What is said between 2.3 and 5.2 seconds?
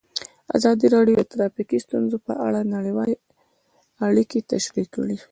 اړه نړیوالې اړیکې تشریح کړي.